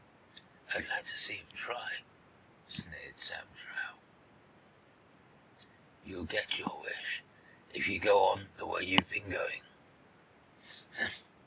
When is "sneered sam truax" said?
2.65-4.01